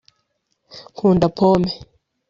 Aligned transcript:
nkunda 0.93 1.27
pome 1.37 1.69